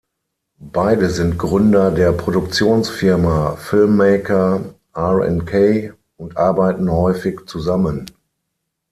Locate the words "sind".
1.11-1.37